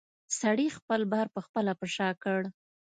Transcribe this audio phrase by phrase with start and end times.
[0.39, 2.41] سړي خپل بار پخپله په شا کړ.